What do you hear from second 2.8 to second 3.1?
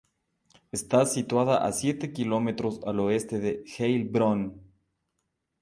al